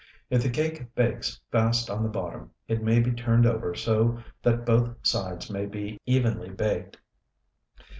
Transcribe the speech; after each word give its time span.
If 0.31 0.41
the 0.41 0.49
cake 0.49 0.95
bakes 0.95 1.39
fast 1.51 1.87
on 1.91 2.01
the 2.01 2.09
bottom, 2.09 2.49
it 2.67 2.81
may 2.81 2.99
be 3.01 3.11
turned 3.11 3.45
over 3.45 3.75
so 3.75 4.17
that 4.41 4.65
both 4.65 4.95
sides 5.05 5.47
may 5.51 5.67
be 5.67 5.99
evenly 6.07 6.49
baked. 6.49 6.97